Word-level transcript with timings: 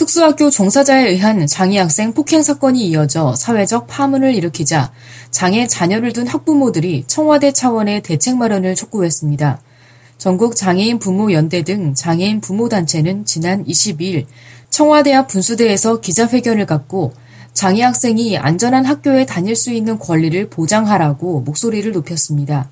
특수학교 0.00 0.48
종사자에 0.48 1.10
의한 1.10 1.46
장애 1.46 1.78
학생 1.78 2.14
폭행 2.14 2.42
사건이 2.42 2.88
이어져 2.88 3.34
사회적 3.36 3.86
파문을 3.86 4.34
일으키자 4.34 4.92
장애 5.30 5.66
자녀를 5.66 6.14
둔 6.14 6.26
학부모들이 6.26 7.04
청와대 7.06 7.52
차원의 7.52 8.02
대책 8.02 8.38
마련을 8.38 8.74
촉구했습니다. 8.76 9.60
전국 10.16 10.56
장애인 10.56 11.00
부모 11.00 11.30
연대 11.34 11.62
등 11.64 11.92
장애인 11.92 12.40
부모 12.40 12.70
단체는 12.70 13.26
지난 13.26 13.62
22일 13.66 14.24
청와대 14.70 15.12
앞 15.12 15.28
분수대에서 15.28 16.00
기자회견을 16.00 16.64
갖고 16.64 17.12
장애 17.52 17.82
학생이 17.82 18.38
안전한 18.38 18.86
학교에 18.86 19.26
다닐 19.26 19.54
수 19.54 19.70
있는 19.70 19.98
권리를 19.98 20.48
보장하라고 20.48 21.42
목소리를 21.42 21.92
높였습니다. 21.92 22.70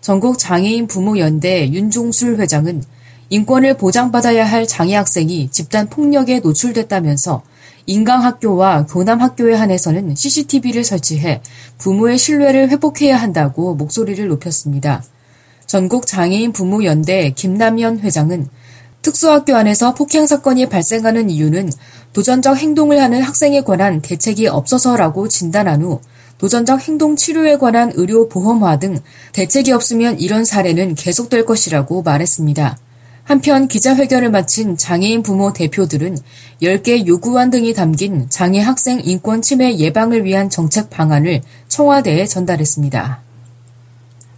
전국 0.00 0.38
장애인 0.38 0.86
부모 0.86 1.18
연대 1.18 1.68
윤종술 1.72 2.38
회장은 2.38 2.84
인권을 3.32 3.76
보장받아야 3.76 4.44
할 4.44 4.66
장애 4.66 4.96
학생이 4.96 5.50
집단 5.52 5.88
폭력에 5.88 6.40
노출됐다면서 6.40 7.42
인강학교와 7.86 8.86
교남학교에 8.86 9.54
한해서는 9.54 10.16
CCTV를 10.16 10.82
설치해 10.82 11.40
부모의 11.78 12.18
신뢰를 12.18 12.70
회복해야 12.70 13.16
한다고 13.16 13.76
목소리를 13.76 14.26
높였습니다. 14.26 15.04
전국 15.64 16.08
장애인 16.08 16.52
부모연대 16.52 17.30
김남현 17.30 18.00
회장은 18.00 18.48
특수학교 19.02 19.54
안에서 19.54 19.94
폭행 19.94 20.26
사건이 20.26 20.68
발생하는 20.68 21.30
이유는 21.30 21.70
도전적 22.12 22.56
행동을 22.56 23.00
하는 23.00 23.22
학생에 23.22 23.60
관한 23.62 24.02
대책이 24.02 24.48
없어서라고 24.48 25.28
진단한 25.28 25.82
후 25.82 26.00
도전적 26.38 26.80
행동 26.88 27.14
치료에 27.14 27.58
관한 27.58 27.92
의료 27.94 28.28
보험화 28.28 28.80
등 28.80 28.98
대책이 29.32 29.70
없으면 29.70 30.18
이런 30.18 30.44
사례는 30.44 30.96
계속될 30.96 31.46
것이라고 31.46 32.02
말했습니다. 32.02 32.76
한편 33.30 33.68
기자회견을 33.68 34.32
마친 34.32 34.76
장애인 34.76 35.22
부모 35.22 35.52
대표들은 35.52 36.18
10개 36.62 37.06
요구안 37.06 37.50
등이 37.50 37.74
담긴 37.74 38.28
장애 38.28 38.58
학생 38.58 39.00
인권 39.04 39.40
침해 39.40 39.78
예방을 39.78 40.24
위한 40.24 40.50
정책 40.50 40.90
방안을 40.90 41.40
청와대에 41.68 42.26
전달했습니다. 42.26 43.20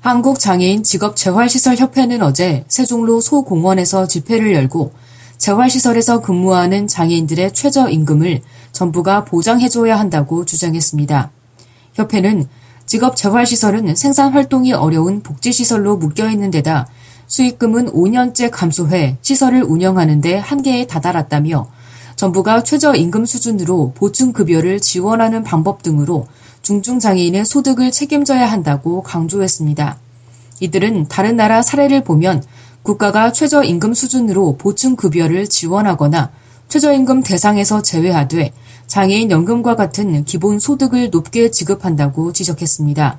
한국장애인 0.01 0.83
직업재활시설협회는 0.83 2.21
어제 2.21 2.67
세종로 2.69 3.23
소공원에서 3.23 4.07
집회를 4.09 4.53
열고 4.53 4.93
재활시설에서 5.39 6.21
근무하는 6.21 6.87
장애인들의 6.87 7.55
최저임금을 7.55 8.43
정부가 8.73 9.25
보장해줘야 9.25 9.99
한다고 9.99 10.45
주장했습니다. 10.45 11.31
협회는 11.95 12.47
직업재활시설은 12.84 13.95
생산활동이 13.95 14.75
어려운 14.75 15.23
복지시설로 15.23 15.97
묶여있는 15.97 16.51
데다 16.51 16.89
수익금은 17.33 17.92
5년째 17.92 18.50
감소해 18.52 19.16
시설을 19.22 19.62
운영하는데 19.62 20.36
한계에 20.36 20.86
다다랐다며 20.86 21.66
정부가 22.14 22.62
최저임금 22.62 23.25
수준으로 23.25 23.94
보충급여를 23.94 24.80
지원하는 24.80 25.42
방법 25.42 25.83
등으로 25.83 26.27
중증장애인의 26.60 27.47
소득을 27.47 27.91
책임져야 27.91 28.44
한다고 28.44 29.03
강조했습니다. 29.03 29.97
이들은 30.60 31.08
다른 31.08 31.36
나라 31.36 31.62
사례를 31.62 32.05
보면 32.05 32.44
국가가 32.83 33.33
최저임금 33.33 33.94
수준으로 33.94 34.59
보충급여를 34.59 35.48
지원하거나 35.48 36.31
최저임금 36.69 37.22
대상에서 37.22 37.81
제외하되 37.81 38.53
장애인 38.87 39.31
연금과 39.31 39.75
같은 39.75 40.26
기본 40.26 40.60
소득을 40.60 41.09
높게 41.09 41.50
지급한다고 41.50 42.34
지적했습니다. 42.34 43.19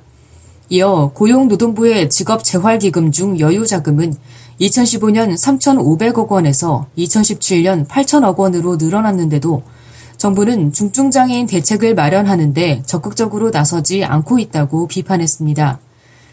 이어 0.70 1.10
고용노동부의 1.14 2.08
직업재활기금 2.08 3.12
중 3.12 3.38
여유자금은 3.38 4.14
2015년 4.60 5.34
3,500억 5.34 6.28
원에서 6.28 6.86
2017년 6.96 7.86
8천억 7.86 8.38
원으로 8.38 8.76
늘어났는데도 8.76 9.62
정부는 10.16 10.72
중증장애인 10.72 11.46
대책을 11.46 11.94
마련하는데 11.94 12.82
적극적으로 12.86 13.50
나서지 13.50 14.04
않고 14.04 14.38
있다고 14.38 14.86
비판했습니다. 14.86 15.80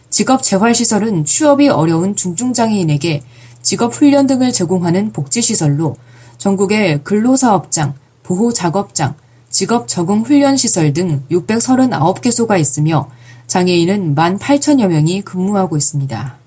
직업재활시설은 0.09 1.25
취업이 1.25 1.67
어려운 1.69 2.15
중증장애인에게 2.15 3.23
직업훈련 3.61 4.27
등을 4.27 4.53
제공하는 4.53 5.11
복지시설로 5.11 5.95
전국의 6.37 7.03
근로사업장, 7.03 7.95
보호작업장, 8.23 9.15
직업적응훈련시설 9.49 10.93
등 10.93 11.23
639개소가 11.29 12.59
있으며 12.59 13.09
장애인은 13.51 14.15
1만 14.15 14.39
8천여 14.39 14.87
명이 14.87 15.23
근무하고 15.23 15.75
있습니다. 15.75 16.37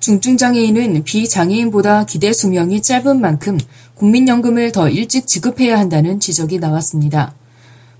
중증장애인은 0.00 1.04
비장애인보다 1.04 2.06
기대 2.06 2.32
수명이 2.32 2.80
짧은 2.80 3.20
만큼 3.20 3.58
국민연금을 3.96 4.72
더 4.72 4.88
일찍 4.88 5.26
지급해야 5.26 5.78
한다는 5.78 6.20
지적이 6.20 6.58
나왔습니다. 6.58 7.34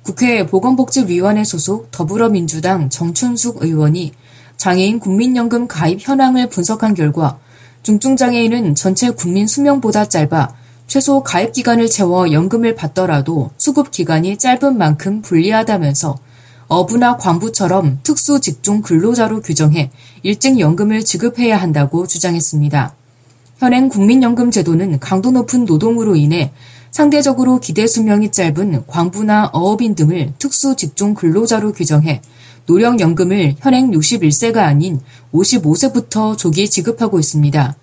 국회 0.02 0.46
보건복지위원회 0.46 1.44
소속 1.44 1.90
더불어민주당 1.90 2.88
정춘숙 2.88 3.62
의원이 3.62 4.12
장애인 4.56 4.98
국민연금 4.98 5.68
가입 5.68 6.08
현황을 6.08 6.48
분석한 6.48 6.94
결과 6.94 7.38
중증장애인은 7.82 8.74
전체 8.76 9.10
국민 9.10 9.46
수명보다 9.46 10.08
짧아 10.08 10.54
최소 10.86 11.22
가입 11.22 11.52
기간을 11.52 11.90
채워 11.90 12.32
연금을 12.32 12.74
받더라도 12.76 13.50
수급 13.58 13.90
기간이 13.90 14.38
짧은 14.38 14.78
만큼 14.78 15.20
불리하다면서 15.20 16.24
어부나 16.68 17.16
광부처럼 17.16 18.00
특수 18.02 18.40
직종 18.40 18.82
근로자로 18.82 19.40
규정해 19.40 19.90
일찍 20.22 20.58
연금을 20.58 21.04
지급해야 21.04 21.56
한다고 21.56 22.06
주장했습니다. 22.06 22.94
현행 23.58 23.88
국민연금 23.88 24.50
제도는 24.50 24.98
강도 24.98 25.30
높은 25.30 25.64
노동으로 25.64 26.16
인해 26.16 26.52
상대적으로 26.90 27.60
기대 27.60 27.86
수명이 27.86 28.30
짧은 28.30 28.86
광부나 28.86 29.50
어업인 29.52 29.94
등을 29.94 30.32
특수 30.38 30.76
직종 30.76 31.14
근로자로 31.14 31.72
규정해 31.72 32.20
노령연금을 32.66 33.56
현행 33.60 33.90
61세가 33.92 34.56
아닌 34.56 35.00
55세부터 35.32 36.36
조기 36.36 36.68
지급하고 36.68 37.20
있습니다. 37.20 37.76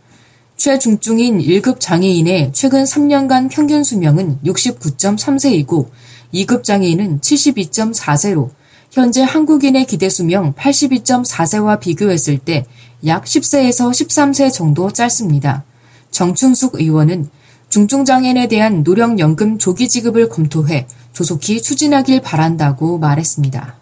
최중증인 0.58 1.40
1급 1.40 1.80
장애인의 1.80 2.52
최근 2.54 2.84
3년간 2.84 3.50
평균 3.50 3.84
수명은 3.84 4.40
69.3세이고 4.46 5.90
2급 6.34 6.64
장애인은 6.64 7.22
72.4세로 7.22 8.50
현재 8.94 9.24
한국인의 9.24 9.86
기대 9.86 10.08
수명 10.08 10.54
82.4세와 10.54 11.80
비교했을 11.80 12.38
때 12.38 12.66
약 13.06 13.26
10세에서 13.26 13.92
13세 13.92 14.52
정도 14.52 14.92
짧습니다. 14.92 15.64
정춘숙 16.12 16.76
의원은 16.76 17.30
중증장애인에 17.68 18.48
대한 18.48 18.84
노령연금 18.84 19.58
조기 19.58 19.90
지급을 19.90 20.30
검토해 20.30 20.88
조속히 21.12 21.62
추진하길 21.62 22.22
바란다고 22.22 23.00
말했습니다. 23.00 23.76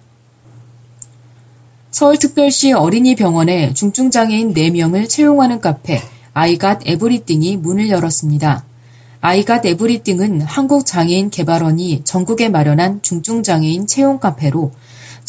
서울특별시 1.92 2.72
어린이병원에 2.72 3.74
중증장애인 3.74 4.54
4명을 4.54 5.08
채용하는 5.08 5.60
카페 5.60 6.02
아이갓 6.34 6.88
에브리띵이 6.88 7.58
문을 7.58 7.90
열었습니다. 7.90 8.64
아이갓 9.20 9.66
에브리띵은 9.68 10.42
한국장애인 10.42 11.30
개발원이 11.30 12.02
전국에 12.06 12.50
마련한 12.50 13.04
중증장애인 13.04 13.86
채용 13.86 14.20
카페로 14.20 14.72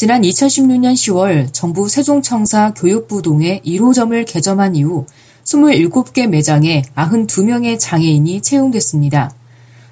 지난 0.02 0.22
2016년 0.22 0.94
10월 0.94 1.52
정부 1.52 1.88
세종청사 1.88 2.74
교육부 2.74 3.22
동에 3.22 3.60
1호점을 3.64 4.26
개점한 4.26 4.74
이후 4.74 5.06
27개 5.44 6.26
매장에 6.26 6.82
92명의 6.96 7.78
장애인이 7.78 8.40
채용됐습니다. 8.40 9.32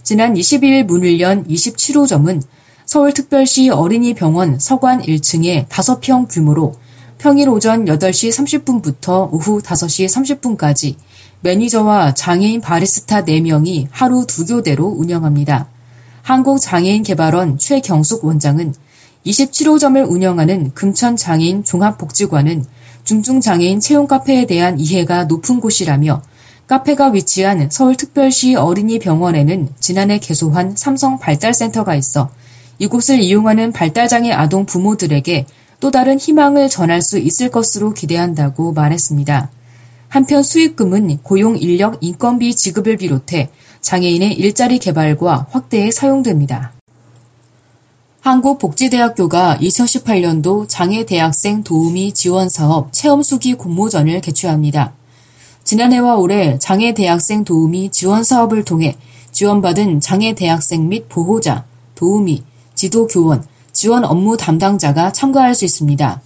지난 0.02 0.34
22일 0.34 0.82
문을 0.82 1.20
연 1.20 1.46
27호점은 1.46 2.42
서울특별시 2.86 3.70
어린이병원 3.70 4.58
서관 4.58 5.00
1층에 5.00 5.68
5평 5.68 6.26
규모로 6.28 6.74
평일 7.18 7.48
오전 7.48 7.84
8시 7.84 8.64
30분부터 8.64 9.32
오후 9.32 9.62
5시 9.62 10.06
30분까지 10.56 10.96
매니저와 11.42 12.14
장애인 12.14 12.62
바리스타 12.62 13.22
4명이 13.22 13.86
하루 13.92 14.26
두 14.26 14.44
교대로 14.44 14.86
운영합니다. 14.88 15.68
한국장애인개발원 16.22 17.58
최경숙 17.58 18.24
원장은 18.24 18.74
27호점을 19.26 20.10
운영하는 20.10 20.72
금천장애인 20.74 21.64
종합복지관은 21.64 22.64
중증장애인 23.04 23.80
채용 23.80 24.06
카페에 24.06 24.46
대한 24.46 24.78
이해가 24.78 25.24
높은 25.24 25.60
곳이라며 25.60 26.22
카페가 26.66 27.08
위치한 27.08 27.68
서울특별시 27.70 28.54
어린이병원에는 28.54 29.70
지난해 29.80 30.18
개소한 30.18 30.74
삼성발달센터가 30.76 31.96
있어 31.96 32.30
이곳을 32.78 33.20
이용하는 33.20 33.72
발달장애 33.72 34.32
아동 34.32 34.66
부모들에게 34.66 35.46
또 35.80 35.90
다른 35.90 36.18
희망을 36.18 36.68
전할 36.68 37.02
수 37.02 37.18
있을 37.18 37.50
것으로 37.50 37.92
기대한다고 37.92 38.72
말했습니다. 38.72 39.50
한편 40.08 40.42
수익금은 40.42 41.18
고용 41.22 41.56
인력 41.56 41.98
인건비 42.00 42.54
지급을 42.54 42.96
비롯해 42.96 43.50
장애인의 43.80 44.34
일자리 44.34 44.78
개발과 44.78 45.48
확대에 45.50 45.90
사용됩니다. 45.90 46.72
한국복지대학교가 48.20 49.56
2018년도 49.62 50.68
장애대학생 50.68 51.64
도우미 51.64 52.12
지원사업 52.12 52.92
체험수기 52.92 53.54
공모전을 53.54 54.20
개최합니다. 54.20 54.92
지난해와 55.64 56.16
올해 56.16 56.58
장애대학생 56.58 57.44
도우미 57.44 57.90
지원사업을 57.90 58.64
통해 58.64 58.96
지원받은 59.32 60.00
장애대학생 60.00 60.88
및 60.88 61.08
보호자, 61.08 61.64
도우미, 61.94 62.42
지도교원, 62.74 63.42
지원 63.72 64.04
업무 64.04 64.36
담당자가 64.36 65.12
참가할 65.12 65.54
수 65.54 65.64
있습니다. 65.64 66.20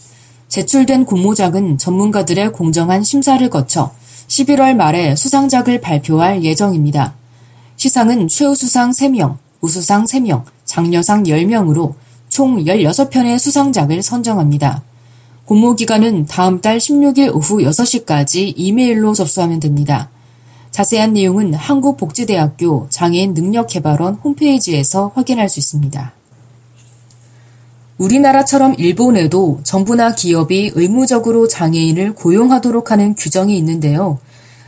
제출된 0.49 1.05
공모작은 1.05 1.79
전문가들의 1.79 2.53
공정한 2.53 3.05
심사를 3.05 3.49
거쳐 3.51 3.93
11월 4.27 4.75
말에 4.75 5.15
수상작을 5.15 5.81
발표할 5.81 6.43
예정입니다. 6.43 7.15
시상은 7.77 8.27
최우수상 8.27 8.91
3명, 8.91 9.37
우수상 9.61 10.07
3명, 10.07 10.43
장려상 10.75 11.23
10명으로 11.23 11.95
총 12.29 12.57
16편의 12.65 13.39
수상작을 13.39 14.03
선정합니다. 14.03 14.83
공모 15.45 15.77
기간은 15.77 16.27
다음 16.27 16.61
달 16.61 16.79
16일 16.79 17.33
오후 17.33 17.59
6시까지 17.59 18.55
이메일로 18.57 19.15
접수하면 19.15 19.61
됩니다. 19.61 20.11
자세한 20.73 21.13
내용은 21.13 21.55
한국복지대학교 21.55 22.89
장애인 22.91 23.35
능력개발원 23.35 24.15
홈페이지에서 24.15 25.13
확인할 25.15 25.49
수 25.49 25.61
있습니다. 25.61 26.13
우리나라처럼 27.99 28.75
일본에도 28.77 29.61
정부나 29.63 30.17
기업이 30.17 30.73
의무적으로 30.75 31.47
장애인을 31.47 32.17
고용하도록 32.17 32.91
하는 32.91 33.15
규정이 33.15 33.57
있는데요. 33.59 34.19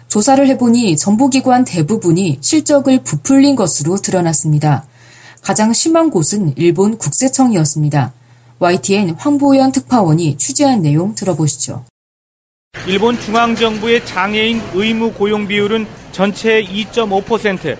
조사를 0.06 0.46
해보니 0.50 0.96
정부기관 0.98 1.64
대부분이 1.64 2.38
실적을 2.40 3.02
부풀린 3.02 3.56
것으로 3.56 3.96
드러났습니다. 3.96 4.86
가장 5.46 5.72
심한 5.72 6.10
곳은 6.10 6.54
일본 6.56 6.98
국세청이었습니다. 6.98 8.12
YTN 8.58 9.10
황보현 9.10 9.70
특파원이 9.70 10.38
취재한 10.38 10.82
내용 10.82 11.14
들어보시죠. 11.14 11.84
일본 12.88 13.16
중앙정부의 13.20 14.04
장애인 14.04 14.60
의무 14.74 15.12
고용 15.12 15.46
비율은 15.46 15.86
전체의 16.10 16.66
2.5%. 16.66 17.78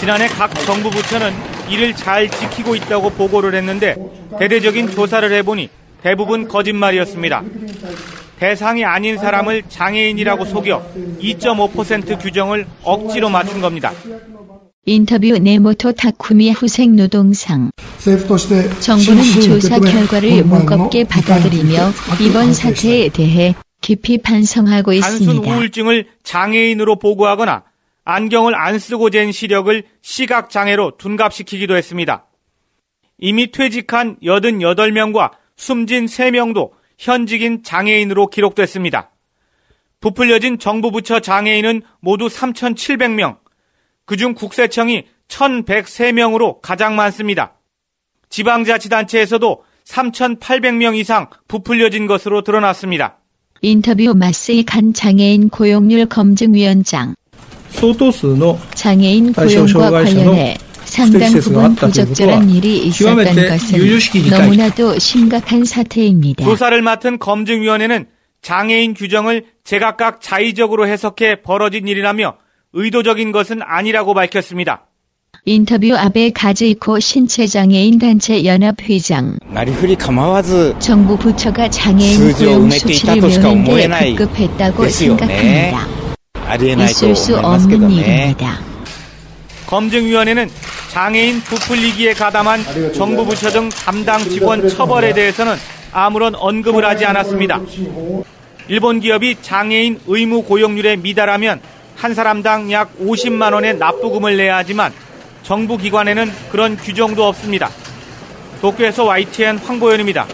지난해 0.00 0.26
각 0.26 0.52
정부 0.66 0.90
부처는 0.90 1.32
이를 1.70 1.94
잘 1.94 2.28
지키고 2.28 2.74
있다고 2.74 3.10
보고를 3.10 3.54
했는데 3.54 3.94
대대적인 4.40 4.90
조사를 4.90 5.32
해보니 5.32 5.68
대부분 6.02 6.48
거짓말이었습니다. 6.48 7.44
대상이 8.40 8.84
아닌 8.84 9.18
사람을 9.18 9.62
장애인이라고 9.68 10.46
속여 10.46 10.84
2.5% 11.20 12.20
규정을 12.20 12.66
억지로 12.82 13.28
맞춘 13.28 13.60
겁니다. 13.60 13.92
인터뷰 14.84 15.38
네모토 15.38 15.92
타쿠미 15.92 16.50
후생 16.50 16.96
노동상 16.96 17.70
정부는 18.80 19.22
조사 19.40 19.78
결과를 19.78 20.42
무겁게 20.42 21.04
받아들이며 21.04 21.92
이번 22.20 22.52
사태에 22.52 23.08
대해 23.10 23.54
깊이 23.80 24.18
반성하고 24.18 24.92
있습니다. 24.92 25.24
단순 25.24 25.44
우울증을 25.44 26.08
장애인으로 26.24 26.98
보고하거나 26.98 27.62
안경을 28.04 28.56
안 28.56 28.80
쓰고 28.80 29.10
잰 29.10 29.30
시력을 29.30 29.84
시각장애로 30.02 30.96
둔갑시키기도 30.98 31.76
했습니다. 31.76 32.26
이미 33.18 33.52
퇴직한 33.52 34.16
88명과 34.20 35.30
숨진 35.56 36.06
3명도 36.06 36.70
현직인 36.98 37.62
장애인으로 37.62 38.26
기록됐습니다. 38.26 39.12
부풀려진 40.00 40.58
정부 40.58 40.90
부처 40.90 41.20
장애인은 41.20 41.82
모두 42.00 42.26
3,700명, 42.26 43.41
그중 44.12 44.34
국세청이 44.34 45.04
1,103명으로 45.28 46.60
가장 46.60 46.96
많습니다. 46.96 47.54
지방자치단체에서도 48.28 49.62
3,800명 49.86 50.98
이상 50.98 51.28
부풀려진 51.48 52.06
것으로 52.06 52.42
드러났습니다. 52.42 53.20
인터뷰 53.62 54.12
마스이 54.14 54.64
간 54.64 54.92
장애인 54.92 55.48
고용률 55.48 56.06
검증위원장 56.06 57.14
장애인 58.74 59.32
고용과 59.32 59.90
관련해 59.90 60.58
상당 60.84 61.32
부분 61.32 61.74
부적절한 61.74 62.50
일이 62.50 62.86
있었던 62.88 63.16
것은 63.16 64.28
너무나도 64.28 64.98
심각한 64.98 65.64
사태입니다. 65.64 66.44
조사를 66.44 66.82
맡은 66.82 67.18
검증위원회는 67.18 68.08
장애인 68.42 68.92
규정을 68.92 69.46
제각각 69.64 70.20
자의적으로 70.20 70.86
해석해 70.86 71.40
벌어진 71.40 71.88
일이라며 71.88 72.41
의도적인 72.72 73.32
것은 73.32 73.60
아니라고 73.62 74.14
밝혔습니다. 74.14 74.86
인터뷰 75.44 75.94
아베 75.96 76.30
가즈이코 76.30 77.00
신체장애인 77.00 77.98
단체 77.98 78.44
연합회장 78.44 79.38
정부 80.78 81.16
부처가 81.16 81.68
장애인 81.68 82.32
고용 82.32 82.70
수치를 82.70 83.20
메우는데 83.40 84.14
급급했다고 84.14 84.88
생각합니다. 84.88 85.86
있을 86.84 87.16
수 87.16 87.38
없는 87.38 87.90
일입니다. 87.90 88.60
검증위원회는 89.66 90.48
장애인 90.90 91.40
부풀리기에 91.40 92.12
가담한 92.14 92.92
정부 92.94 93.24
부처 93.24 93.50
등 93.50 93.68
담당 93.70 94.20
직원 94.20 94.68
처벌에 94.68 95.12
대해서는 95.12 95.54
아무런 95.92 96.34
언급을 96.34 96.84
하지 96.84 97.04
않았습니다. 97.04 97.60
일본 98.68 99.00
기업이 99.00 99.36
장애인 99.42 100.00
의무 100.06 100.44
고용률에 100.44 100.96
미달하면 100.96 101.60
한 101.96 102.14
사람당 102.14 102.72
약 102.72 102.98
50만 102.98 103.52
원의 103.54 103.78
납부금을 103.78 104.36
내야 104.36 104.56
하지만 104.56 104.92
정부 105.42 105.76
기관에는 105.76 106.30
그런 106.50 106.76
규정도 106.76 107.26
없습니다. 107.26 107.70
도쿄에서 108.60 109.04
YTN 109.04 109.58
황보현입니다. 109.58 110.26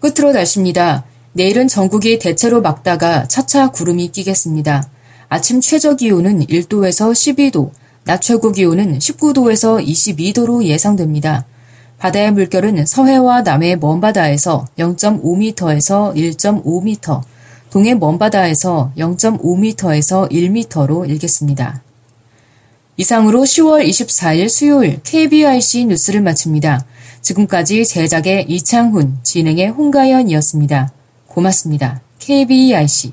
끝으로 0.00 0.32
날씨입니다. 0.32 1.04
내일은 1.32 1.66
전국이 1.66 2.18
대체로 2.18 2.60
맑다가 2.60 3.26
차차 3.26 3.70
구름이 3.70 4.08
끼겠습니다. 4.12 4.88
아침 5.28 5.60
최저 5.60 5.96
기온은 5.96 6.46
1도에서 6.46 7.10
12도, 7.10 7.72
낮 8.04 8.20
최고 8.20 8.52
기온은 8.52 8.98
19도에서 8.98 9.84
22도로 9.84 10.62
예상됩니다. 10.62 11.46
바다의 11.98 12.32
물결은 12.32 12.86
서해와 12.86 13.42
남해 13.42 13.76
먼바다에서 13.76 14.66
0.5m에서 14.78 16.14
1.5m, 16.14 17.22
동해 17.74 17.96
먼바다에서 17.96 18.92
0.5m에서 18.96 20.30
1m로 20.30 21.10
일겠습니다. 21.10 21.82
이상으로 22.96 23.40
10월 23.40 23.84
24일 23.84 24.48
수요일 24.48 25.00
KBIC 25.02 25.86
뉴스를 25.86 26.20
마칩니다. 26.20 26.86
지금까지 27.20 27.84
제작의 27.84 28.44
이창훈, 28.48 29.18
진행의 29.24 29.70
홍가연이었습니다. 29.70 30.92
고맙습니다. 31.26 32.00
KBIC 32.20 33.10